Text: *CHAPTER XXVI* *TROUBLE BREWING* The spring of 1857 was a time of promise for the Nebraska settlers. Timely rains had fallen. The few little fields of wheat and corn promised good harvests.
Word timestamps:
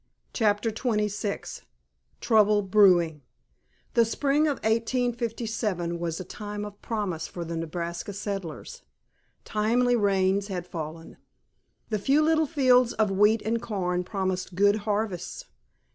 *CHAPTER 0.33 0.71
XXVI* 0.71 1.61
*TROUBLE 2.21 2.63
BREWING* 2.63 3.21
The 3.93 4.03
spring 4.03 4.47
of 4.47 4.57
1857 4.63 5.99
was 5.99 6.19
a 6.19 6.23
time 6.23 6.65
of 6.65 6.81
promise 6.81 7.27
for 7.27 7.45
the 7.45 7.55
Nebraska 7.55 8.11
settlers. 8.11 8.81
Timely 9.45 9.95
rains 9.95 10.47
had 10.47 10.65
fallen. 10.65 11.17
The 11.89 11.99
few 11.99 12.23
little 12.23 12.47
fields 12.47 12.93
of 12.93 13.11
wheat 13.11 13.43
and 13.43 13.61
corn 13.61 14.03
promised 14.03 14.55
good 14.55 14.77
harvests. 14.89 15.45